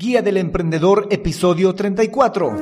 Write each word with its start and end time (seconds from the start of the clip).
Guía 0.00 0.22
del 0.22 0.36
Emprendedor, 0.36 1.08
episodio 1.10 1.74
34. 1.74 2.52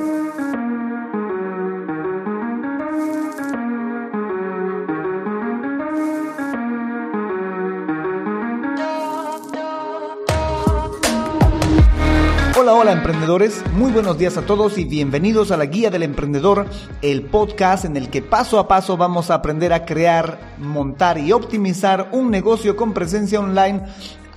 Hola, 12.59 12.73
hola 12.73 12.91
emprendedores, 12.91 13.63
muy 13.73 13.91
buenos 13.91 14.17
días 14.17 14.35
a 14.37 14.41
todos 14.41 14.79
y 14.79 14.85
bienvenidos 14.85 15.51
a 15.51 15.57
la 15.57 15.67
Guía 15.67 15.91
del 15.91 16.01
Emprendedor, 16.01 16.65
el 17.03 17.21
podcast 17.21 17.85
en 17.85 17.97
el 17.97 18.09
que 18.09 18.23
paso 18.23 18.57
a 18.57 18.67
paso 18.67 18.97
vamos 18.97 19.29
a 19.29 19.35
aprender 19.35 19.73
a 19.73 19.85
crear, 19.85 20.39
montar 20.57 21.19
y 21.19 21.33
optimizar 21.33 22.09
un 22.13 22.31
negocio 22.31 22.75
con 22.75 22.93
presencia 22.93 23.39
online 23.39 23.83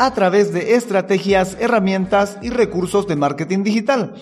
a 0.01 0.14
través 0.14 0.51
de 0.55 0.77
estrategias, 0.77 1.59
herramientas 1.61 2.39
y 2.41 2.49
recursos 2.49 3.07
de 3.07 3.17
marketing 3.17 3.64
digital. 3.64 4.14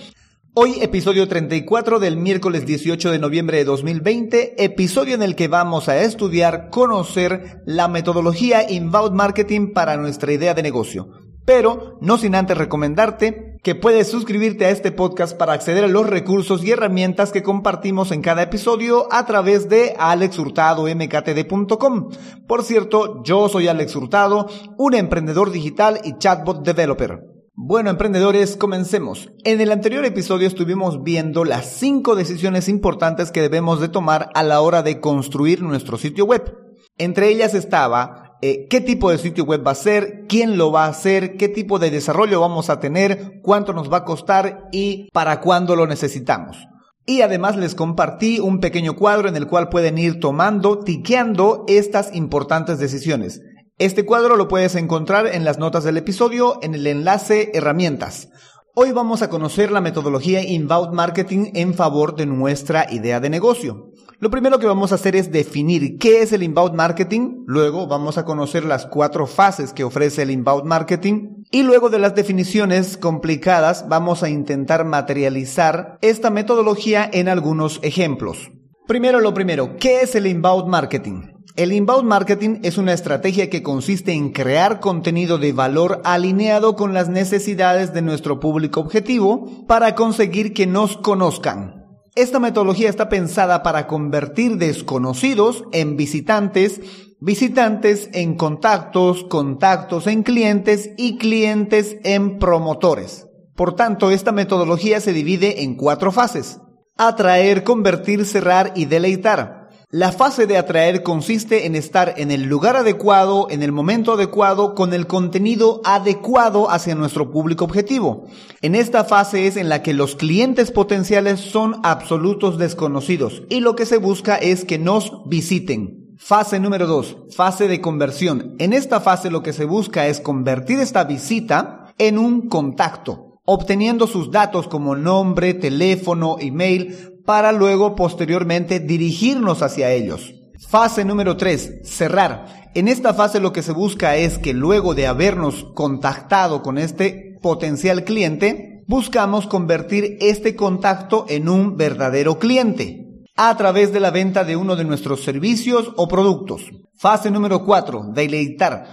Hoy 0.52 0.78
episodio 0.80 1.28
34 1.28 2.00
del 2.00 2.16
miércoles 2.16 2.66
18 2.66 3.12
de 3.12 3.20
noviembre 3.20 3.58
de 3.58 3.64
2020, 3.64 4.64
episodio 4.64 5.14
en 5.14 5.22
el 5.22 5.36
que 5.36 5.46
vamos 5.46 5.88
a 5.88 6.02
estudiar, 6.02 6.70
conocer 6.70 7.62
la 7.64 7.86
metodología 7.86 8.68
inbound 8.68 9.14
marketing 9.14 9.72
para 9.72 9.96
nuestra 9.96 10.32
idea 10.32 10.52
de 10.52 10.64
negocio. 10.64 11.27
Pero 11.48 11.96
no 12.02 12.18
sin 12.18 12.34
antes 12.34 12.58
recomendarte 12.58 13.56
que 13.62 13.74
puedes 13.74 14.08
suscribirte 14.08 14.66
a 14.66 14.70
este 14.70 14.92
podcast 14.92 15.34
para 15.34 15.54
acceder 15.54 15.82
a 15.82 15.88
los 15.88 16.06
recursos 16.06 16.62
y 16.62 16.72
herramientas 16.72 17.32
que 17.32 17.42
compartimos 17.42 18.12
en 18.12 18.20
cada 18.20 18.42
episodio 18.42 19.10
a 19.10 19.24
través 19.24 19.70
de 19.70 19.94
alexhurtadomktd.com. 19.98 22.10
Por 22.46 22.64
cierto, 22.64 23.22
yo 23.24 23.48
soy 23.48 23.66
Alex 23.66 23.96
Hurtado, 23.96 24.46
un 24.76 24.92
emprendedor 24.92 25.50
digital 25.50 26.02
y 26.04 26.18
chatbot 26.18 26.66
developer. 26.66 27.22
Bueno, 27.54 27.88
emprendedores, 27.88 28.54
comencemos. 28.54 29.30
En 29.42 29.62
el 29.62 29.72
anterior 29.72 30.04
episodio 30.04 30.48
estuvimos 30.48 31.02
viendo 31.02 31.46
las 31.46 31.64
cinco 31.64 32.14
decisiones 32.14 32.68
importantes 32.68 33.32
que 33.32 33.40
debemos 33.40 33.80
de 33.80 33.88
tomar 33.88 34.28
a 34.34 34.42
la 34.42 34.60
hora 34.60 34.82
de 34.82 35.00
construir 35.00 35.62
nuestro 35.62 35.96
sitio 35.96 36.26
web. 36.26 36.58
Entre 36.98 37.30
ellas 37.30 37.54
estaba 37.54 38.27
eh, 38.40 38.66
qué 38.68 38.80
tipo 38.80 39.10
de 39.10 39.18
sitio 39.18 39.44
web 39.44 39.66
va 39.66 39.72
a 39.72 39.74
ser, 39.74 40.26
quién 40.28 40.56
lo 40.56 40.70
va 40.70 40.84
a 40.84 40.88
hacer, 40.88 41.36
qué 41.36 41.48
tipo 41.48 41.78
de 41.78 41.90
desarrollo 41.90 42.40
vamos 42.40 42.70
a 42.70 42.78
tener, 42.78 43.40
cuánto 43.42 43.72
nos 43.72 43.92
va 43.92 43.98
a 43.98 44.04
costar 44.04 44.68
y 44.70 45.08
para 45.12 45.40
cuándo 45.40 45.74
lo 45.74 45.86
necesitamos. 45.86 46.58
Y 47.04 47.22
además 47.22 47.56
les 47.56 47.74
compartí 47.74 48.38
un 48.38 48.60
pequeño 48.60 48.94
cuadro 48.94 49.28
en 49.28 49.36
el 49.36 49.46
cual 49.46 49.70
pueden 49.70 49.98
ir 49.98 50.20
tomando, 50.20 50.78
tiqueando 50.80 51.64
estas 51.66 52.14
importantes 52.14 52.78
decisiones. 52.78 53.40
Este 53.78 54.04
cuadro 54.04 54.36
lo 54.36 54.46
puedes 54.46 54.74
encontrar 54.74 55.26
en 55.26 55.44
las 55.44 55.58
notas 55.58 55.84
del 55.84 55.96
episodio 55.96 56.58
en 56.62 56.74
el 56.74 56.86
enlace 56.86 57.50
herramientas. 57.54 58.28
Hoy 58.74 58.92
vamos 58.92 59.22
a 59.22 59.30
conocer 59.30 59.72
la 59.72 59.80
metodología 59.80 60.42
inbound 60.42 60.92
marketing 60.92 61.50
en 61.54 61.74
favor 61.74 62.14
de 62.14 62.26
nuestra 62.26 62.86
idea 62.92 63.20
de 63.20 63.30
negocio. 63.30 63.87
Lo 64.20 64.30
primero 64.30 64.58
que 64.58 64.66
vamos 64.66 64.90
a 64.90 64.96
hacer 64.96 65.14
es 65.14 65.30
definir 65.30 65.96
qué 65.96 66.22
es 66.22 66.32
el 66.32 66.42
inbound 66.42 66.74
marketing, 66.74 67.44
luego 67.46 67.86
vamos 67.86 68.18
a 68.18 68.24
conocer 68.24 68.64
las 68.64 68.84
cuatro 68.84 69.28
fases 69.28 69.72
que 69.72 69.84
ofrece 69.84 70.22
el 70.22 70.32
inbound 70.32 70.64
marketing 70.64 71.44
y 71.52 71.62
luego 71.62 71.88
de 71.88 72.00
las 72.00 72.16
definiciones 72.16 72.96
complicadas 72.96 73.88
vamos 73.88 74.24
a 74.24 74.28
intentar 74.28 74.84
materializar 74.84 75.98
esta 76.00 76.30
metodología 76.30 77.08
en 77.12 77.28
algunos 77.28 77.78
ejemplos. 77.84 78.50
Primero 78.88 79.20
lo 79.20 79.34
primero, 79.34 79.76
¿qué 79.76 80.00
es 80.00 80.16
el 80.16 80.26
inbound 80.26 80.66
marketing? 80.66 81.22
El 81.54 81.70
inbound 81.70 82.08
marketing 82.08 82.58
es 82.64 82.76
una 82.76 82.94
estrategia 82.94 83.48
que 83.48 83.62
consiste 83.62 84.14
en 84.14 84.32
crear 84.32 84.80
contenido 84.80 85.38
de 85.38 85.52
valor 85.52 86.00
alineado 86.02 86.74
con 86.74 86.92
las 86.92 87.08
necesidades 87.08 87.94
de 87.94 88.02
nuestro 88.02 88.40
público 88.40 88.80
objetivo 88.80 89.64
para 89.68 89.94
conseguir 89.94 90.54
que 90.54 90.66
nos 90.66 90.96
conozcan. 90.96 91.77
Esta 92.18 92.40
metodología 92.40 92.88
está 92.88 93.08
pensada 93.08 93.62
para 93.62 93.86
convertir 93.86 94.56
desconocidos 94.56 95.62
en 95.70 95.96
visitantes, 95.96 96.80
visitantes 97.20 98.10
en 98.12 98.34
contactos, 98.34 99.22
contactos 99.22 100.08
en 100.08 100.24
clientes 100.24 100.90
y 100.96 101.16
clientes 101.18 101.96
en 102.02 102.40
promotores. 102.40 103.28
Por 103.54 103.76
tanto, 103.76 104.10
esta 104.10 104.32
metodología 104.32 105.00
se 105.00 105.12
divide 105.12 105.62
en 105.62 105.76
cuatro 105.76 106.10
fases. 106.10 106.58
Atraer, 106.96 107.62
convertir, 107.62 108.24
cerrar 108.24 108.72
y 108.74 108.86
deleitar. 108.86 109.57
La 109.90 110.12
fase 110.12 110.46
de 110.46 110.58
atraer 110.58 111.02
consiste 111.02 111.64
en 111.64 111.74
estar 111.74 112.12
en 112.18 112.30
el 112.30 112.42
lugar 112.42 112.76
adecuado, 112.76 113.46
en 113.48 113.62
el 113.62 113.72
momento 113.72 114.12
adecuado, 114.12 114.74
con 114.74 114.92
el 114.92 115.06
contenido 115.06 115.80
adecuado 115.82 116.70
hacia 116.70 116.94
nuestro 116.94 117.30
público 117.30 117.64
objetivo. 117.64 118.26
En 118.60 118.74
esta 118.74 119.04
fase 119.04 119.46
es 119.46 119.56
en 119.56 119.70
la 119.70 119.82
que 119.82 119.94
los 119.94 120.14
clientes 120.14 120.72
potenciales 120.72 121.40
son 121.40 121.80
absolutos 121.84 122.58
desconocidos 122.58 123.44
y 123.48 123.60
lo 123.60 123.76
que 123.76 123.86
se 123.86 123.96
busca 123.96 124.36
es 124.36 124.66
que 124.66 124.78
nos 124.78 125.26
visiten. 125.26 126.14
Fase 126.18 126.60
número 126.60 126.86
2, 126.86 127.16
fase 127.34 127.66
de 127.66 127.80
conversión. 127.80 128.56
En 128.58 128.74
esta 128.74 129.00
fase 129.00 129.30
lo 129.30 129.42
que 129.42 129.54
se 129.54 129.64
busca 129.64 130.06
es 130.06 130.20
convertir 130.20 130.80
esta 130.80 131.04
visita 131.04 131.94
en 131.96 132.18
un 132.18 132.50
contacto, 132.50 133.40
obteniendo 133.46 134.06
sus 134.06 134.30
datos 134.30 134.68
como 134.68 134.96
nombre, 134.96 135.54
teléfono, 135.54 136.36
email, 136.40 137.17
para 137.28 137.52
luego 137.52 137.94
posteriormente 137.94 138.80
dirigirnos 138.80 139.60
hacia 139.60 139.90
ellos. 139.92 140.32
Fase 140.66 141.04
número 141.04 141.36
3, 141.36 141.80
cerrar. 141.84 142.70
En 142.74 142.88
esta 142.88 143.12
fase 143.12 143.38
lo 143.38 143.52
que 143.52 143.60
se 143.60 143.72
busca 143.72 144.16
es 144.16 144.38
que 144.38 144.54
luego 144.54 144.94
de 144.94 145.06
habernos 145.06 145.66
contactado 145.74 146.62
con 146.62 146.78
este 146.78 147.36
potencial 147.42 148.04
cliente, 148.04 148.82
buscamos 148.86 149.46
convertir 149.46 150.16
este 150.22 150.56
contacto 150.56 151.26
en 151.28 151.50
un 151.50 151.76
verdadero 151.76 152.38
cliente 152.38 153.26
a 153.36 153.54
través 153.58 153.92
de 153.92 154.00
la 154.00 154.10
venta 154.10 154.44
de 154.44 154.56
uno 154.56 154.74
de 154.74 154.84
nuestros 154.84 155.22
servicios 155.22 155.92
o 155.96 156.08
productos. 156.08 156.62
Fase 156.96 157.30
número 157.30 157.62
4, 157.62 158.04
deleitar. 158.14 158.86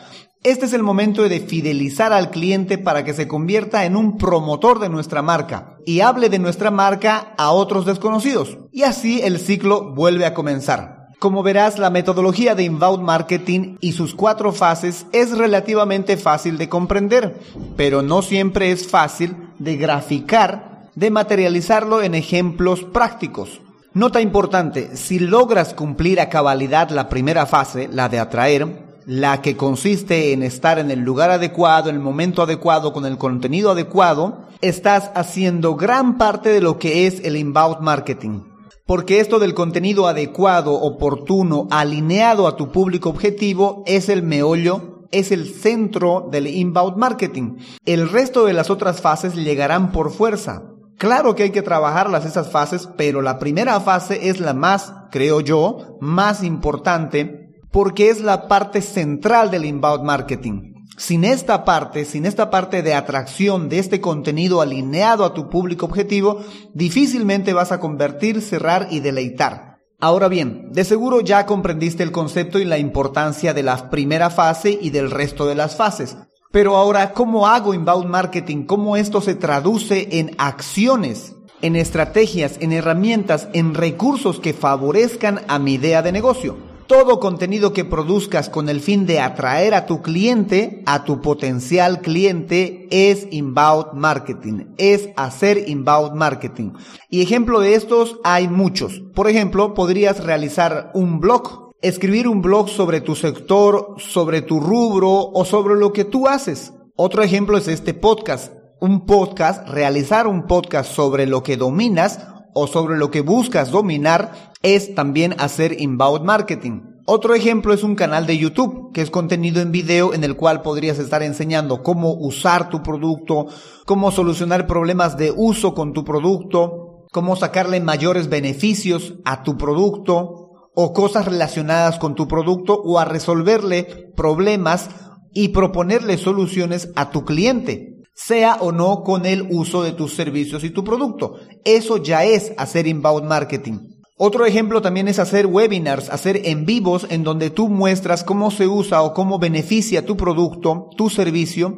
Este 0.44 0.66
es 0.66 0.74
el 0.74 0.84
momento 0.84 1.24
de 1.24 1.40
fidelizar 1.40 2.12
al 2.12 2.32
cliente 2.32 2.78
para 2.78 3.06
que 3.06 3.14
se 3.14 3.30
convierta 3.30 3.86
en 3.86 3.96
un 3.96 4.18
promotor 4.18 4.80
de 4.80 4.90
nuestra 4.90 5.22
marca 5.22 5.75
y 5.86 6.02
hable 6.02 6.30
de 6.30 6.40
nuestra 6.40 6.72
marca 6.72 7.34
a 7.38 7.52
otros 7.52 7.86
desconocidos. 7.86 8.58
Y 8.72 8.84
así 8.84 9.22
el 9.22 9.40
ciclo 9.40 9.94
vuelve 9.94 10.26
a 10.26 10.34
comenzar. 10.34 11.10
Como 11.20 11.44
verás, 11.44 11.80
la 11.80 11.90
metodología 11.90 12.56
de 12.56 12.64
inbound 12.64 13.04
marketing 13.04 13.78
y 13.80 13.94
sus 13.94 14.14
cuatro 14.14 14.52
fases 14.52 15.06
es 15.12 15.38
relativamente 15.38 16.18
fácil 16.18 16.58
de 16.58 16.70
comprender, 16.70 17.40
pero 17.78 18.02
no 18.02 18.22
siempre 18.22 18.72
es 18.72 18.88
fácil 18.88 19.36
de 19.58 19.78
graficar, 19.78 20.90
de 20.94 21.12
materializarlo 21.12 22.02
en 22.02 22.16
ejemplos 22.16 22.84
prácticos. 22.84 23.62
Nota 23.94 24.20
importante, 24.20 24.98
si 24.98 25.20
logras 25.20 25.74
cumplir 25.74 26.20
a 26.20 26.30
cabalidad 26.30 26.90
la 26.90 27.08
primera 27.08 27.46
fase, 27.46 27.88
la 27.90 28.10
de 28.10 28.20
atraer, 28.20 28.86
la 29.06 29.42
que 29.42 29.56
consiste 29.56 30.34
en 30.34 30.44
estar 30.44 30.80
en 30.80 30.92
el 30.92 31.00
lugar 31.00 31.32
adecuado, 31.32 31.90
el 31.90 32.00
momento 32.00 32.42
adecuado, 32.42 32.92
con 32.92 33.06
el 33.06 33.18
contenido 33.18 33.72
adecuado, 33.72 34.45
estás 34.62 35.12
haciendo 35.16 35.76
gran 35.76 36.18
parte 36.18 36.50
de 36.50 36.62
lo 36.62 36.80
que 36.80 37.08
es 37.08 37.22
el 37.24 37.36
inbound 37.36 37.82
marketing. 37.82 38.42
Porque 38.86 39.20
esto 39.20 39.40
del 39.40 39.54
contenido 39.54 40.08
adecuado, 40.08 40.74
oportuno, 40.74 41.68
alineado 41.72 42.48
a 42.48 42.56
tu 42.56 42.72
público 42.72 43.10
objetivo 43.10 43.84
es 43.88 44.10
el 44.10 44.22
meollo, 44.22 45.08
es 45.12 45.32
el 45.32 45.54
centro 45.54 46.28
del 46.32 46.48
inbound 46.48 46.98
marketing. 46.98 47.58
El 47.86 48.10
resto 48.10 48.46
de 48.46 48.54
las 48.54 48.70
otras 48.70 49.02
fases 49.02 49.36
llegarán 49.36 49.92
por 49.92 50.12
fuerza. 50.12 50.64
Claro 50.98 51.36
que 51.36 51.44
hay 51.44 51.50
que 51.50 51.62
trabajarlas 51.62 52.26
esas 52.26 52.52
fases, 52.52 52.88
pero 52.96 53.22
la 53.22 53.40
primera 53.40 53.80
fase 53.80 54.30
es 54.30 54.40
la 54.40 54.54
más, 54.54 54.94
creo 55.12 55.42
yo, 55.42 55.98
más 56.00 56.44
importante 56.44 57.46
porque 57.76 58.10
es 58.10 58.22
la 58.22 58.48
parte 58.48 58.82
central 58.82 59.52
del 59.52 59.66
inbound 59.66 60.06
marketing. 60.06 60.75
Sin 60.98 61.26
esta 61.26 61.66
parte, 61.66 62.06
sin 62.06 62.26
esta 62.26 62.50
parte 62.50 62.82
de 62.82 62.94
atracción 62.94 63.68
de 63.68 63.80
este 63.80 64.00
contenido 64.00 64.62
alineado 64.62 65.26
a 65.26 65.34
tu 65.34 65.50
público 65.50 65.86
objetivo, 65.86 66.40
difícilmente 66.74 67.52
vas 67.52 67.74
a 67.74 67.82
convertir, 67.82 68.42
cerrar 68.42 68.88
y 68.92 69.02
deleitar. 69.02 69.80
Ahora 70.00 70.30
bien, 70.30 70.72
de 70.72 70.86
seguro 70.86 71.20
ya 71.20 71.46
comprendiste 71.46 72.02
el 72.04 72.12
concepto 72.12 72.60
y 72.60 72.66
la 72.66 72.78
importancia 72.78 73.54
de 73.54 73.64
la 73.64 73.90
primera 73.90 74.30
fase 74.30 74.78
y 74.82 74.90
del 74.90 75.12
resto 75.12 75.46
de 75.46 75.56
las 75.56 75.76
fases. 75.76 76.18
Pero 76.52 76.78
ahora, 76.78 77.12
¿cómo 77.12 77.48
hago 77.48 77.74
inbound 77.74 78.10
marketing? 78.10 78.66
¿Cómo 78.66 78.96
esto 78.96 79.20
se 79.20 79.36
traduce 79.36 80.20
en 80.20 80.36
acciones, 80.38 81.36
en 81.62 81.76
estrategias, 81.76 82.58
en 82.62 82.72
herramientas, 82.72 83.50
en 83.52 83.74
recursos 83.74 84.40
que 84.40 84.54
favorezcan 84.54 85.42
a 85.50 85.60
mi 85.60 85.74
idea 85.74 86.02
de 86.02 86.14
negocio? 86.14 86.75
Todo 86.88 87.20
contenido 87.20 87.74
que 87.74 87.86
produzcas 87.86 88.50
con 88.50 88.70
el 88.70 88.80
fin 88.80 89.06
de 89.06 89.20
atraer 89.20 89.74
a 89.74 89.86
tu 89.86 90.02
cliente, 90.02 90.84
a 90.86 91.04
tu 91.04 91.22
potencial 91.22 92.02
cliente, 92.02 92.88
es 92.92 93.28
inbound 93.32 93.94
marketing, 93.94 94.66
es 94.78 95.10
hacer 95.16 95.68
inbound 95.68 96.14
marketing. 96.16 96.72
Y 97.10 97.22
ejemplo 97.22 97.60
de 97.60 97.76
estos 97.76 98.20
hay 98.24 98.48
muchos. 98.48 99.02
Por 99.14 99.30
ejemplo, 99.30 99.74
podrías 99.74 100.24
realizar 100.24 100.92
un 100.94 101.20
blog, 101.20 101.72
escribir 101.82 102.28
un 102.28 102.42
blog 102.42 102.70
sobre 102.70 103.02
tu 103.02 103.16
sector, 103.16 103.96
sobre 103.98 104.42
tu 104.42 104.60
rubro 104.60 105.12
o 105.12 105.46
sobre 105.46 105.76
lo 105.76 105.94
que 105.94 106.06
tú 106.06 106.28
haces. 106.28 106.74
Otro 106.96 107.24
ejemplo 107.24 107.58
es 107.58 107.68
este 107.68 107.94
podcast 107.94 108.52
un 108.80 109.06
podcast, 109.06 109.68
realizar 109.70 110.28
un 110.28 110.48
podcast 110.48 110.92
sobre 110.92 111.26
lo 111.26 111.44
que 111.44 111.58
dominas 111.58 112.20
o 112.54 112.68
sobre 112.68 112.98
lo 112.98 113.12
que 113.12 113.22
buscas 113.22 113.72
dominar 113.72 114.54
es 114.66 114.96
también 114.96 115.36
hacer 115.40 115.80
inbound 115.80 116.26
marketing. 116.26 116.82
Otro 117.06 117.36
ejemplo 117.36 117.72
es 117.72 117.84
un 117.84 117.94
canal 117.94 118.26
de 118.26 118.38
YouTube, 118.38 118.92
que 118.92 119.02
es 119.02 119.12
contenido 119.12 119.62
en 119.62 119.72
video 119.72 120.16
en 120.16 120.24
el 120.24 120.36
cual 120.36 120.64
podrías 120.64 120.98
estar 120.98 121.22
enseñando 121.22 121.84
cómo 121.84 122.14
usar 122.16 122.70
tu 122.70 122.82
producto, 122.82 123.46
cómo 123.86 124.10
solucionar 124.10 124.66
problemas 124.66 125.18
de 125.18 125.32
uso 125.32 125.76
con 125.76 125.94
tu 125.94 126.04
producto, 126.04 127.06
cómo 127.12 127.36
sacarle 127.36 127.80
mayores 127.80 128.28
beneficios 128.28 129.14
a 129.24 129.44
tu 129.44 129.56
producto 129.56 130.70
o 130.74 130.94
cosas 130.94 131.26
relacionadas 131.26 132.00
con 132.00 132.16
tu 132.16 132.28
producto 132.28 132.74
o 132.74 132.98
a 132.98 133.06
resolverle 133.06 134.12
problemas 134.16 134.90
y 135.32 135.50
proponerle 135.50 136.18
soluciones 136.18 136.90
a 136.96 137.12
tu 137.12 137.24
cliente 137.24 137.96
sea 138.16 138.56
o 138.62 138.72
no 138.72 139.04
con 139.04 139.26
el 139.26 139.46
uso 139.52 139.84
de 139.84 139.92
tus 139.92 140.14
servicios 140.16 140.64
y 140.64 140.70
tu 140.70 140.84
producto. 140.84 141.36
Eso 141.66 141.98
ya 141.98 142.24
es 142.24 142.54
hacer 142.58 142.88
inbound 142.88 143.28
marketing. 143.28 143.95
Otro 144.18 144.46
ejemplo 144.46 144.82
también 144.82 145.10
es 145.10 145.20
hacer 145.20 145.46
webinars, 145.46 146.10
hacer 146.10 146.42
en 146.46 146.66
vivos 146.66 147.06
en 147.10 147.24
donde 147.24 147.50
tú 147.50 147.68
muestras 147.68 148.24
cómo 148.24 148.50
se 148.50 148.66
usa 148.66 149.02
o 149.02 149.14
cómo 149.14 149.40
beneficia 149.40 150.06
tu 150.06 150.16
producto, 150.16 150.88
tu 150.96 151.10
servicio 151.10 151.76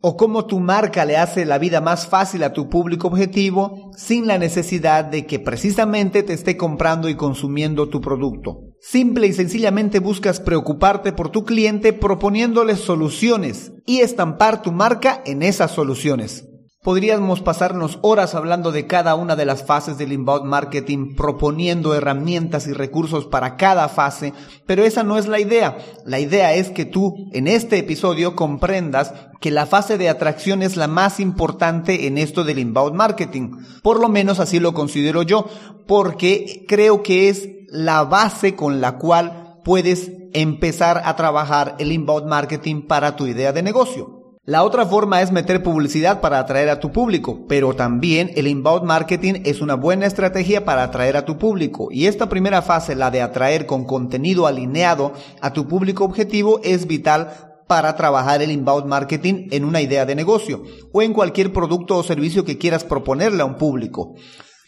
o 0.00 0.16
cómo 0.16 0.46
tu 0.46 0.60
marca 0.60 1.04
le 1.04 1.16
hace 1.16 1.44
la 1.44 1.58
vida 1.58 1.80
más 1.80 2.06
fácil 2.06 2.44
a 2.44 2.52
tu 2.52 2.68
público 2.68 3.08
objetivo 3.08 3.90
sin 3.96 4.28
la 4.28 4.38
necesidad 4.38 5.04
de 5.04 5.26
que 5.26 5.40
precisamente 5.40 6.22
te 6.22 6.32
esté 6.32 6.56
comprando 6.56 7.08
y 7.08 7.16
consumiendo 7.16 7.88
tu 7.88 8.00
producto. 8.00 8.60
Simple 8.80 9.26
y 9.26 9.32
sencillamente 9.32 9.98
buscas 9.98 10.38
preocuparte 10.38 11.12
por 11.12 11.30
tu 11.30 11.44
cliente 11.44 11.92
proponiéndole 11.92 12.76
soluciones 12.76 13.72
y 13.84 13.98
estampar 13.98 14.62
tu 14.62 14.70
marca 14.70 15.22
en 15.26 15.42
esas 15.42 15.72
soluciones. 15.72 16.46
Podríamos 16.82 17.42
pasarnos 17.42 17.98
horas 18.00 18.34
hablando 18.34 18.72
de 18.72 18.86
cada 18.86 19.14
una 19.14 19.36
de 19.36 19.44
las 19.44 19.66
fases 19.66 19.98
del 19.98 20.14
inbound 20.14 20.46
marketing, 20.46 21.14
proponiendo 21.14 21.94
herramientas 21.94 22.66
y 22.66 22.72
recursos 22.72 23.26
para 23.26 23.58
cada 23.58 23.90
fase, 23.90 24.32
pero 24.64 24.82
esa 24.82 25.02
no 25.02 25.18
es 25.18 25.28
la 25.28 25.40
idea. 25.40 25.76
La 26.06 26.20
idea 26.20 26.54
es 26.54 26.70
que 26.70 26.86
tú 26.86 27.28
en 27.34 27.48
este 27.48 27.76
episodio 27.76 28.34
comprendas 28.34 29.12
que 29.42 29.50
la 29.50 29.66
fase 29.66 29.98
de 29.98 30.08
atracción 30.08 30.62
es 30.62 30.78
la 30.78 30.86
más 30.86 31.20
importante 31.20 32.06
en 32.06 32.16
esto 32.16 32.44
del 32.44 32.58
inbound 32.58 32.96
marketing. 32.96 33.58
Por 33.82 34.00
lo 34.00 34.08
menos 34.08 34.40
así 34.40 34.58
lo 34.58 34.72
considero 34.72 35.22
yo, 35.22 35.44
porque 35.86 36.64
creo 36.66 37.02
que 37.02 37.28
es 37.28 37.46
la 37.68 38.04
base 38.04 38.56
con 38.56 38.80
la 38.80 38.96
cual 38.96 39.60
puedes 39.64 40.12
empezar 40.32 41.02
a 41.04 41.14
trabajar 41.14 41.76
el 41.78 41.92
inbound 41.92 42.26
marketing 42.26 42.86
para 42.86 43.16
tu 43.16 43.26
idea 43.26 43.52
de 43.52 43.62
negocio. 43.62 44.19
La 44.50 44.64
otra 44.64 44.84
forma 44.84 45.22
es 45.22 45.30
meter 45.30 45.62
publicidad 45.62 46.20
para 46.20 46.40
atraer 46.40 46.70
a 46.70 46.80
tu 46.80 46.90
público, 46.90 47.46
pero 47.48 47.76
también 47.76 48.32
el 48.34 48.48
inbound 48.48 48.84
marketing 48.84 49.42
es 49.44 49.60
una 49.60 49.76
buena 49.76 50.06
estrategia 50.06 50.64
para 50.64 50.82
atraer 50.82 51.16
a 51.16 51.24
tu 51.24 51.38
público. 51.38 51.86
Y 51.92 52.06
esta 52.06 52.28
primera 52.28 52.60
fase, 52.60 52.96
la 52.96 53.12
de 53.12 53.22
atraer 53.22 53.64
con 53.64 53.84
contenido 53.84 54.48
alineado 54.48 55.12
a 55.40 55.52
tu 55.52 55.68
público 55.68 56.04
objetivo, 56.04 56.60
es 56.64 56.88
vital 56.88 57.28
para 57.68 57.94
trabajar 57.94 58.42
el 58.42 58.50
inbound 58.50 58.86
marketing 58.86 59.46
en 59.52 59.64
una 59.64 59.82
idea 59.82 60.04
de 60.04 60.16
negocio 60.16 60.64
o 60.92 61.00
en 61.00 61.12
cualquier 61.12 61.52
producto 61.52 61.96
o 61.96 62.02
servicio 62.02 62.44
que 62.44 62.58
quieras 62.58 62.82
proponerle 62.82 63.42
a 63.42 63.46
un 63.46 63.54
público. 63.54 64.16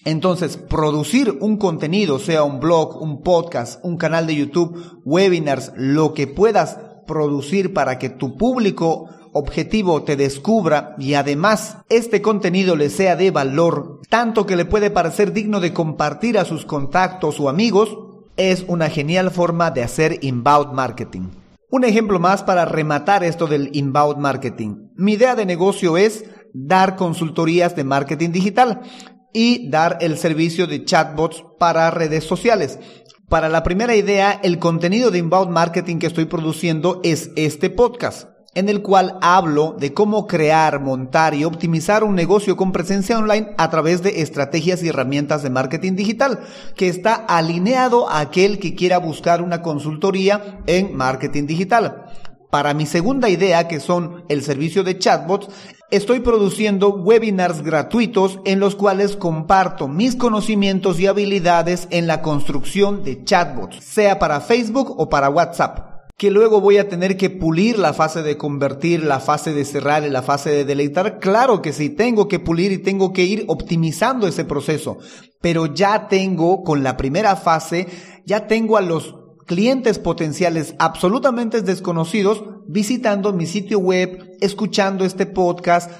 Entonces, 0.04 0.58
producir 0.58 1.38
un 1.40 1.56
contenido, 1.56 2.20
sea 2.20 2.44
un 2.44 2.60
blog, 2.60 3.02
un 3.02 3.20
podcast, 3.22 3.84
un 3.84 3.96
canal 3.96 4.28
de 4.28 4.36
YouTube, 4.36 5.02
webinars, 5.04 5.72
lo 5.74 6.14
que 6.14 6.28
puedas 6.28 6.78
producir 7.04 7.74
para 7.74 7.98
que 7.98 8.10
tu 8.10 8.36
público 8.36 9.08
objetivo 9.32 10.02
te 10.02 10.16
descubra 10.16 10.94
y 10.98 11.14
además 11.14 11.78
este 11.88 12.20
contenido 12.22 12.76
le 12.76 12.90
sea 12.90 13.16
de 13.16 13.30
valor, 13.30 14.00
tanto 14.08 14.46
que 14.46 14.56
le 14.56 14.64
puede 14.64 14.90
parecer 14.90 15.32
digno 15.32 15.60
de 15.60 15.72
compartir 15.72 16.38
a 16.38 16.44
sus 16.44 16.66
contactos 16.66 17.40
o 17.40 17.48
amigos, 17.48 17.96
es 18.36 18.64
una 18.68 18.88
genial 18.90 19.30
forma 19.30 19.70
de 19.70 19.82
hacer 19.82 20.18
inbound 20.22 20.72
marketing. 20.72 21.28
Un 21.70 21.84
ejemplo 21.84 22.18
más 22.18 22.42
para 22.42 22.66
rematar 22.66 23.24
esto 23.24 23.46
del 23.46 23.70
inbound 23.72 24.18
marketing. 24.18 24.90
Mi 24.96 25.14
idea 25.14 25.34
de 25.34 25.46
negocio 25.46 25.96
es 25.96 26.24
dar 26.52 26.96
consultorías 26.96 27.74
de 27.74 27.84
marketing 27.84 28.30
digital 28.30 28.82
y 29.32 29.70
dar 29.70 29.96
el 30.02 30.18
servicio 30.18 30.66
de 30.66 30.84
chatbots 30.84 31.44
para 31.58 31.90
redes 31.90 32.24
sociales. 32.24 32.78
Para 33.30 33.48
la 33.48 33.62
primera 33.62 33.96
idea, 33.96 34.38
el 34.42 34.58
contenido 34.58 35.10
de 35.10 35.18
inbound 35.18 35.50
marketing 35.50 35.98
que 35.98 36.08
estoy 36.08 36.26
produciendo 36.26 37.00
es 37.02 37.30
este 37.36 37.70
podcast 37.70 38.31
en 38.54 38.68
el 38.68 38.82
cual 38.82 39.18
hablo 39.22 39.76
de 39.78 39.94
cómo 39.94 40.26
crear, 40.26 40.80
montar 40.80 41.34
y 41.34 41.44
optimizar 41.44 42.04
un 42.04 42.14
negocio 42.14 42.56
con 42.56 42.72
presencia 42.72 43.18
online 43.18 43.54
a 43.56 43.70
través 43.70 44.02
de 44.02 44.20
estrategias 44.20 44.82
y 44.82 44.88
herramientas 44.88 45.42
de 45.42 45.50
marketing 45.50 45.96
digital, 45.96 46.40
que 46.76 46.88
está 46.88 47.14
alineado 47.14 48.08
a 48.08 48.20
aquel 48.20 48.58
que 48.58 48.74
quiera 48.74 48.98
buscar 48.98 49.40
una 49.42 49.62
consultoría 49.62 50.58
en 50.66 50.94
marketing 50.94 51.46
digital. 51.46 52.06
Para 52.50 52.74
mi 52.74 52.84
segunda 52.84 53.30
idea, 53.30 53.66
que 53.66 53.80
son 53.80 54.24
el 54.28 54.42
servicio 54.42 54.84
de 54.84 54.98
chatbots, 54.98 55.48
estoy 55.90 56.20
produciendo 56.20 56.90
webinars 56.90 57.62
gratuitos 57.62 58.40
en 58.44 58.60
los 58.60 58.76
cuales 58.76 59.16
comparto 59.16 59.88
mis 59.88 60.16
conocimientos 60.16 61.00
y 61.00 61.06
habilidades 61.06 61.88
en 61.90 62.06
la 62.06 62.20
construcción 62.20 63.04
de 63.04 63.24
chatbots, 63.24 63.82
sea 63.82 64.18
para 64.18 64.42
Facebook 64.42 64.94
o 64.98 65.08
para 65.08 65.30
WhatsApp 65.30 65.91
que 66.16 66.30
luego 66.30 66.60
voy 66.60 66.78
a 66.78 66.88
tener 66.88 67.16
que 67.16 67.30
pulir 67.30 67.78
la 67.78 67.92
fase 67.92 68.22
de 68.22 68.36
convertir, 68.36 69.02
la 69.02 69.18
fase 69.18 69.52
de 69.52 69.64
cerrar 69.64 70.04
y 70.04 70.10
la 70.10 70.22
fase 70.22 70.50
de 70.50 70.64
deleitar. 70.64 71.18
Claro 71.18 71.62
que 71.62 71.72
sí, 71.72 71.90
tengo 71.90 72.28
que 72.28 72.38
pulir 72.38 72.72
y 72.72 72.78
tengo 72.78 73.12
que 73.12 73.24
ir 73.24 73.44
optimizando 73.48 74.26
ese 74.26 74.44
proceso, 74.44 74.98
pero 75.40 75.66
ya 75.66 76.08
tengo 76.08 76.62
con 76.62 76.82
la 76.82 76.96
primera 76.96 77.36
fase, 77.36 77.88
ya 78.24 78.46
tengo 78.46 78.76
a 78.76 78.82
los 78.82 79.16
clientes 79.46 79.98
potenciales 79.98 80.74
absolutamente 80.78 81.62
desconocidos 81.62 82.44
visitando 82.68 83.32
mi 83.32 83.46
sitio 83.46 83.78
web, 83.78 84.36
escuchando 84.40 85.04
este 85.04 85.26
podcast, 85.26 85.90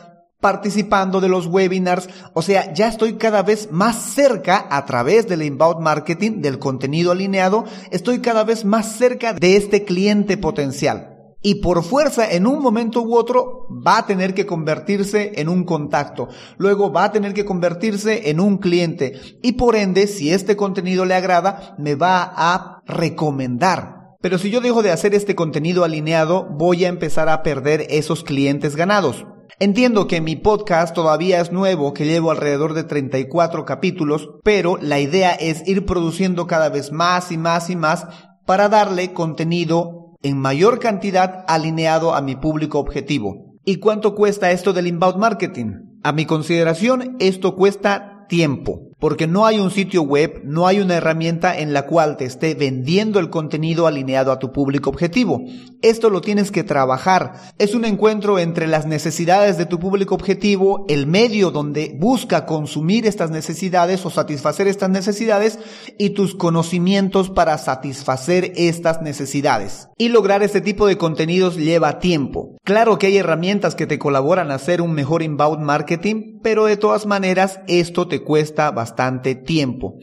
participando 0.43 1.21
de 1.21 1.29
los 1.29 1.47
webinars, 1.47 2.09
o 2.35 2.43
sea, 2.43 2.75
ya 2.75 2.89
estoy 2.89 3.15
cada 3.15 3.43
vez 3.43 3.71
más 3.71 3.97
cerca 3.97 4.67
a 4.69 4.85
través 4.85 5.29
del 5.29 5.43
inbound 5.43 5.81
marketing, 5.81 6.43
del 6.43 6.59
contenido 6.59 7.13
alineado, 7.13 7.65
estoy 7.93 8.19
cada 8.19 8.43
vez 8.43 8.65
más 8.65 8.97
cerca 8.97 9.33
de 9.33 9.57
este 9.57 9.85
cliente 9.85 10.37
potencial. 10.37 11.09
Y 11.45 11.57
por 11.57 11.83
fuerza, 11.83 12.31
en 12.31 12.47
un 12.47 12.61
momento 12.61 13.03
u 13.03 13.17
otro, 13.17 13.67
va 13.71 13.99
a 13.99 14.07
tener 14.07 14.35
que 14.35 14.47
convertirse 14.47 15.33
en 15.37 15.49
un 15.49 15.65
contacto. 15.65 16.29
Luego 16.57 16.93
va 16.93 17.05
a 17.05 17.13
tener 17.13 17.35
que 17.35 17.45
convertirse 17.45 18.31
en 18.31 18.39
un 18.39 18.59
cliente. 18.59 19.21
Y 19.43 19.53
por 19.53 19.75
ende, 19.75 20.07
si 20.07 20.33
este 20.33 20.57
contenido 20.57 21.05
le 21.05 21.15
agrada, 21.15 21.75
me 21.79 21.97
va 21.97 22.33
a 22.37 22.83
recomendar. 22.87 24.17
Pero 24.21 24.39
si 24.39 24.51
yo 24.51 24.61
dejo 24.61 24.83
de 24.83 24.93
hacer 24.93 25.15
este 25.15 25.35
contenido 25.35 25.83
alineado, 25.83 26.47
voy 26.49 26.85
a 26.85 26.89
empezar 26.89 27.29
a 27.29 27.43
perder 27.43 27.87
esos 27.91 28.23
clientes 28.23 28.77
ganados. 28.77 29.27
Entiendo 29.63 30.09
que 30.09 30.21
mi 30.21 30.35
podcast 30.35 30.93
todavía 30.93 31.41
es 31.41 31.53
nuevo, 31.53 31.95
que 31.95 32.05
llevo 32.05 32.33
alrededor 32.33 32.75
de 32.75 32.83
34 32.83 33.65
capítulos, 33.65 34.29
pero 34.43 34.77
la 34.77 34.99
idea 34.99 35.35
es 35.35 35.69
ir 35.69 35.87
produciendo 35.87 36.49
cada 36.49 36.69
vez 36.69 36.91
más 36.91 37.31
y 37.31 37.39
más 37.39 37.71
y 37.71 37.77
más 37.77 38.09
para 38.45 38.69
darle 38.69 39.13
contenido 39.13 40.17
en 40.21 40.37
mayor 40.37 40.81
cantidad 40.81 41.45
alineado 41.47 42.13
a 42.13 42.23
mi 42.23 42.35
público 42.35 42.81
objetivo. 42.81 43.55
¿Y 43.65 43.77
cuánto 43.77 44.17
cuesta 44.17 44.51
esto 44.51 44.73
del 44.73 44.89
inbound 44.89 45.19
marketing? 45.19 46.01
A 46.03 46.11
mi 46.11 46.27
consideración, 46.27 47.15
esto 47.21 47.55
cuesta 47.55 48.27
tiempo 48.29 48.92
porque 49.03 49.27
no 49.27 49.47
hay 49.47 49.59
un 49.59 49.73
sitio 49.73 50.03
web, 50.03 50.43
no 50.45 50.69
hay 50.69 50.79
una 50.79 50.95
herramienta 50.95 51.59
en 51.59 51.73
la 51.73 51.87
cual 51.87 52.17
te 52.17 52.25
esté 52.25 52.55
vendiendo 52.55 53.19
el 53.19 53.31
contenido 53.31 53.89
alineado 53.89 54.31
a 54.31 54.39
tu 54.39 54.53
público 54.53 54.91
objetivo. 54.91 55.43
Esto 55.83 56.09
lo 56.09 56.21
tienes 56.21 56.53
que 56.53 56.63
trabajar. 56.63 57.33
Es 57.59 57.75
un 57.75 57.85
encuentro 57.85 58.39
entre 58.39 58.69
las 58.69 58.87
necesidades 58.87 59.59
de 59.59 59.67
tu 59.67 59.81
público 59.81 60.15
objetivo, 60.15 60.85
el 60.89 61.09
medio 61.09 61.51
donde 61.51 61.97
busca 61.99 62.47
consumir 62.47 63.05
estas 63.05 63.33
necesidades 63.33 64.07
o 64.07 64.11
satisfacer 64.11 64.69
estas 64.69 64.91
necesidades 64.91 65.59
y 65.99 66.11
tus 66.11 66.37
conocimientos 66.37 67.29
para 67.29 67.59
satisfacer 67.59 68.53
estas 68.55 69.03
necesidades. 69.03 69.89
Y 69.99 70.11
lograr 70.11 70.45
este 70.45 70.61
tipo 70.61 70.87
de 70.87 70.97
contenidos 70.97 71.57
lleva 71.57 71.99
tiempo. 71.99 72.57
Claro 72.63 73.01
que 73.01 73.09
hay 73.09 73.17
herramientas 73.17 73.75
que 73.75 73.89
te 73.89 73.99
colaboran 73.99 74.53
a 74.53 74.55
hacer 74.55 74.81
un 74.81 74.93
mejor 74.93 75.25
inbound 75.25 75.65
marketing, 75.65 76.32
pero 76.43 76.67
de 76.67 76.77
todas 76.77 77.07
maneras 77.07 77.61
esto 77.67 78.09
te 78.09 78.23
cuesta 78.23 78.71
bastante 78.71 79.35
tiempo. 79.35 79.95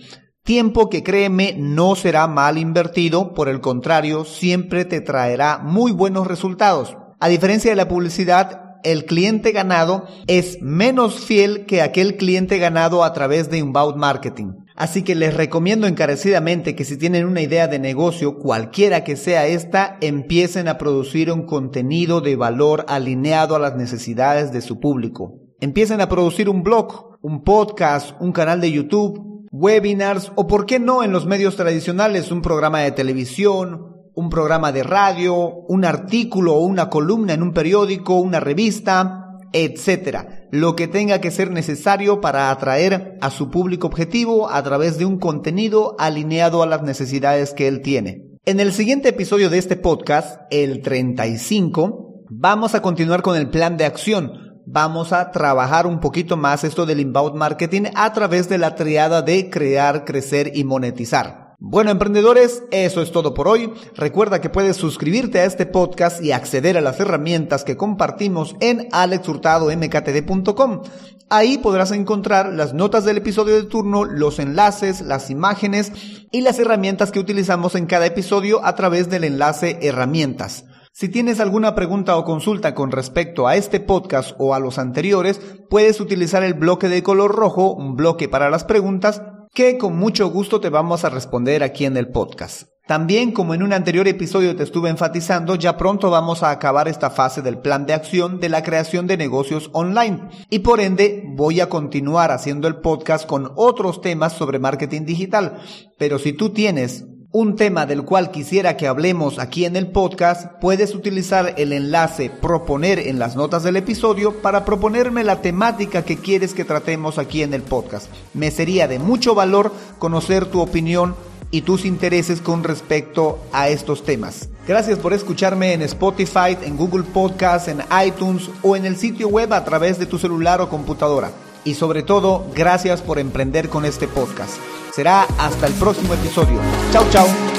Tiempo 0.43 0.89
que 0.89 1.03
créeme 1.03 1.55
no 1.57 1.95
será 1.95 2.27
mal 2.27 2.57
invertido, 2.57 3.33
por 3.33 3.49
el 3.49 3.61
contrario, 3.61 4.25
siempre 4.25 4.85
te 4.85 5.01
traerá 5.01 5.59
muy 5.59 5.91
buenos 5.91 6.25
resultados. 6.25 6.97
A 7.19 7.27
diferencia 7.27 7.69
de 7.69 7.75
la 7.75 7.87
publicidad, 7.87 8.69
el 8.83 9.05
cliente 9.05 9.51
ganado 9.51 10.05
es 10.27 10.57
menos 10.61 11.19
fiel 11.19 11.65
que 11.65 11.81
aquel 11.81 12.15
cliente 12.15 12.57
ganado 12.57 13.03
a 13.03 13.13
través 13.13 13.49
de 13.49 13.57
inbound 13.57 13.97
marketing. 13.97 14.53
Así 14.75 15.03
que 15.03 15.15
les 15.15 15.33
recomiendo 15.33 15.87
encarecidamente 15.87 16.75
que 16.75 16.85
si 16.85 16.97
tienen 16.97 17.25
una 17.25 17.41
idea 17.41 17.67
de 17.67 17.79
negocio, 17.79 18.37
cualquiera 18.37 19.03
que 19.03 19.17
sea 19.17 19.45
esta, 19.47 19.97
empiecen 19.99 20.69
a 20.69 20.77
producir 20.77 21.31
un 21.31 21.45
contenido 21.45 22.21
de 22.21 22.37
valor 22.37 22.85
alineado 22.87 23.55
a 23.57 23.59
las 23.59 23.75
necesidades 23.75 24.53
de 24.53 24.61
su 24.61 24.79
público. 24.79 25.48
Empiecen 25.61 25.99
a 25.99 26.07
producir 26.07 26.47
un 26.47 26.63
blog, 26.63 27.17
un 27.21 27.43
podcast, 27.43 28.15
un 28.21 28.31
canal 28.31 28.61
de 28.61 28.71
YouTube, 28.71 29.45
webinars 29.51 30.31
o, 30.35 30.47
por 30.47 30.65
qué 30.65 30.79
no, 30.79 31.03
en 31.03 31.11
los 31.11 31.25
medios 31.25 31.57
tradicionales, 31.57 32.31
un 32.31 32.41
programa 32.41 32.79
de 32.79 32.93
televisión, 32.93 33.97
un 34.15 34.29
programa 34.29 34.71
de 34.71 34.83
radio, 34.83 35.35
un 35.67 35.83
artículo 35.83 36.53
o 36.55 36.65
una 36.65 36.89
columna 36.89 37.33
en 37.33 37.43
un 37.43 37.51
periódico, 37.51 38.15
una 38.21 38.39
revista, 38.39 39.37
etcétera, 39.51 40.47
lo 40.49 40.77
que 40.77 40.87
tenga 40.87 41.19
que 41.19 41.29
ser 41.29 41.51
necesario 41.51 42.21
para 42.21 42.51
atraer 42.51 43.17
a 43.19 43.29
su 43.29 43.49
público 43.49 43.87
objetivo 43.87 44.49
a 44.49 44.63
través 44.63 44.97
de 44.97 45.03
un 45.03 45.19
contenido 45.19 45.97
alineado 45.99 46.63
a 46.63 46.67
las 46.67 46.83
necesidades 46.83 47.53
que 47.53 47.67
él 47.67 47.81
tiene. 47.81 48.29
En 48.45 48.61
el 48.61 48.71
siguiente 48.71 49.09
episodio 49.09 49.49
de 49.49 49.57
este 49.57 49.75
podcast, 49.75 50.39
el 50.51 50.81
35, 50.81 52.23
vamos 52.29 52.75
a 52.75 52.81
continuar 52.81 53.21
con 53.21 53.35
el 53.35 53.49
plan 53.49 53.75
de 53.75 53.83
acción. 53.83 54.48
Vamos 54.71 55.13
a 55.13 55.31
trabajar 55.31 55.87
un 55.87 55.99
poquito 55.99 56.37
más 56.37 56.63
esto 56.63 56.85
del 56.85 56.99
inbound 56.99 57.35
marketing 57.35 57.85
a 57.95 58.13
través 58.13 58.49
de 58.49 58.59
la 58.59 58.75
triada 58.75 59.23
de 59.23 59.49
crear, 59.49 60.05
crecer 60.05 60.51
y 60.53 60.63
monetizar. 60.63 61.55
Bueno, 61.57 61.89
emprendedores, 61.89 62.61
eso 62.69 63.01
es 63.01 63.11
todo 63.11 63.33
por 63.33 63.47
hoy. 63.47 63.73
Recuerda 63.95 64.41
que 64.41 64.51
puedes 64.51 64.77
suscribirte 64.77 65.39
a 65.39 65.45
este 65.45 65.65
podcast 65.65 66.23
y 66.23 66.33
acceder 66.33 66.77
a 66.77 66.81
las 66.81 66.99
herramientas 66.99 67.63
que 67.63 67.77
compartimos 67.77 68.55
en 68.59 68.87
alexhurtadomktd.com. 68.91 70.83
Ahí 71.31 71.57
podrás 71.57 71.89
encontrar 71.91 72.53
las 72.53 72.75
notas 72.75 73.05
del 73.05 73.17
episodio 73.17 73.55
de 73.55 73.63
turno, 73.63 74.05
los 74.05 74.37
enlaces, 74.37 75.01
las 75.01 75.31
imágenes 75.31 75.91
y 76.31 76.41
las 76.41 76.59
herramientas 76.59 77.11
que 77.11 77.19
utilizamos 77.19 77.73
en 77.73 77.87
cada 77.87 78.05
episodio 78.05 78.63
a 78.63 78.75
través 78.75 79.09
del 79.09 79.23
enlace 79.23 79.79
herramientas. 79.81 80.65
Si 80.99 81.07
tienes 81.07 81.39
alguna 81.39 81.75
pregunta 81.75 82.17
o 82.17 82.25
consulta 82.25 82.75
con 82.75 82.91
respecto 82.91 83.47
a 83.47 83.55
este 83.55 83.79
podcast 83.79 84.35
o 84.37 84.53
a 84.53 84.59
los 84.59 84.77
anteriores, 84.77 85.39
puedes 85.69 86.01
utilizar 86.01 86.43
el 86.43 86.55
bloque 86.55 86.89
de 86.89 87.03
color 87.03 87.33
rojo, 87.33 87.73
un 87.73 87.95
bloque 87.95 88.27
para 88.27 88.49
las 88.49 88.65
preguntas, 88.65 89.21
que 89.53 89.77
con 89.77 89.97
mucho 89.97 90.29
gusto 90.29 90.59
te 90.59 90.67
vamos 90.67 91.05
a 91.05 91.09
responder 91.09 91.63
aquí 91.63 91.85
en 91.85 91.95
el 91.95 92.09
podcast. 92.09 92.63
También, 92.85 93.31
como 93.31 93.53
en 93.53 93.63
un 93.63 93.71
anterior 93.71 94.09
episodio 94.09 94.57
te 94.57 94.63
estuve 94.63 94.89
enfatizando, 94.89 95.55
ya 95.55 95.77
pronto 95.77 96.09
vamos 96.09 96.43
a 96.43 96.51
acabar 96.51 96.89
esta 96.89 97.09
fase 97.09 97.41
del 97.41 97.59
plan 97.59 97.85
de 97.85 97.93
acción 97.93 98.41
de 98.41 98.49
la 98.49 98.61
creación 98.61 99.07
de 99.07 99.15
negocios 99.15 99.69
online. 99.71 100.27
Y 100.49 100.59
por 100.59 100.81
ende, 100.81 101.23
voy 101.29 101.61
a 101.61 101.69
continuar 101.69 102.31
haciendo 102.31 102.67
el 102.67 102.81
podcast 102.81 103.25
con 103.25 103.53
otros 103.55 104.01
temas 104.01 104.33
sobre 104.33 104.59
marketing 104.59 105.05
digital. 105.05 105.61
Pero 105.97 106.19
si 106.19 106.33
tú 106.33 106.49
tienes 106.49 107.05
un 107.31 107.55
tema 107.55 107.85
del 107.85 108.03
cual 108.03 108.31
quisiera 108.31 108.75
que 108.75 108.87
hablemos 108.87 109.37
aquí 109.37 109.65
en 109.65 109.75
el 109.75 109.87
podcast, 109.87 110.51
puedes 110.59 110.95
utilizar 110.95 111.53
el 111.57 111.73
enlace 111.73 112.31
proponer 112.31 112.97
en 112.97 113.19
las 113.19 113.35
notas 113.35 113.61
del 113.61 113.75
episodio 113.75 114.41
para 114.41 114.65
proponerme 114.65 115.23
la 115.23 115.41
temática 115.41 116.03
que 116.03 116.17
quieres 116.17 116.55
que 116.55 116.65
tratemos 116.65 117.19
aquí 117.19 117.43
en 117.43 117.53
el 117.53 117.61
podcast. 117.61 118.07
Me 118.33 118.49
sería 118.49 118.87
de 118.87 118.97
mucho 118.97 119.35
valor 119.35 119.71
conocer 119.99 120.47
tu 120.47 120.59
opinión 120.59 121.15
y 121.51 121.61
tus 121.61 121.85
intereses 121.85 122.41
con 122.41 122.63
respecto 122.63 123.39
a 123.53 123.69
estos 123.69 124.03
temas. 124.03 124.49
Gracias 124.67 124.97
por 124.97 125.13
escucharme 125.13 125.73
en 125.73 125.83
Spotify, 125.83 126.57
en 126.63 126.77
Google 126.77 127.03
Podcast, 127.03 127.67
en 127.67 127.83
iTunes 128.05 128.49
o 128.63 128.75
en 128.75 128.85
el 128.85 128.97
sitio 128.97 129.27
web 129.27 129.53
a 129.53 129.63
través 129.63 129.99
de 129.99 130.07
tu 130.07 130.17
celular 130.17 130.61
o 130.61 130.69
computadora. 130.69 131.31
Y 131.63 131.75
sobre 131.75 132.01
todo, 132.01 132.45
gracias 132.55 133.01
por 133.01 133.19
emprender 133.19 133.69
con 133.69 133.85
este 133.85 134.07
podcast. 134.07 134.57
Será 134.99 135.25
hasta 135.37 135.65
el 135.65 135.73
próximo 135.75 136.13
episodio. 136.13 136.59
Chao, 136.91 137.09
chao. 137.09 137.58